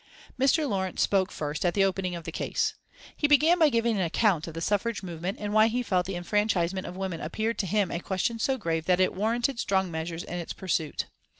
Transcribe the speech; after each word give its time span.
Mr. 0.39 0.67
Lawrence 0.67 0.99
spoke 1.03 1.31
first 1.31 1.63
at 1.63 1.75
the 1.75 1.83
opening 1.83 2.15
of 2.15 2.23
the 2.23 2.31
case. 2.31 2.73
He 3.15 3.27
began 3.27 3.59
by 3.59 3.69
giving 3.69 3.95
an 3.97 4.01
account 4.01 4.47
of 4.47 4.55
the 4.55 4.59
suffrage 4.59 5.03
movement 5.03 5.37
and 5.39 5.53
why 5.53 5.67
he 5.67 5.83
felt 5.83 6.07
the 6.07 6.15
enfranchisement 6.15 6.87
of 6.87 6.97
women 6.97 7.21
appeared 7.21 7.59
to 7.59 7.67
him 7.67 7.91
a 7.91 7.99
question 7.99 8.39
so 8.39 8.57
grave 8.57 8.85
that 8.85 8.99
it 8.99 9.13
warranted 9.13 9.59
strong 9.59 9.91
measures 9.91 10.23
in 10.23 10.39
its 10.39 10.53
pursuit. 10.53 11.05